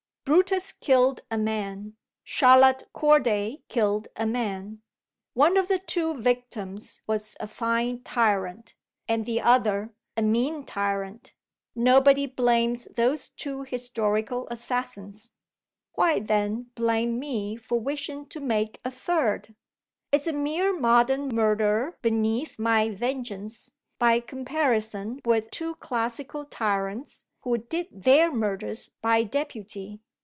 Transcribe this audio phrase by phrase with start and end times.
[0.23, 4.81] Brutus killed a man; Charlotte Corday killed a man.
[5.33, 8.73] One of the two victims was a fine tyrant,
[9.09, 11.33] and the other a mean tyrant.
[11.75, 15.31] Nobody blames those two historical assassins.
[15.95, 19.53] Why then blame me for wishing to make a third?
[20.13, 27.57] Is a mere modern murderer beneath my vengeance, by comparison with two classical tyrants who
[27.57, 29.99] did their murders by deputy?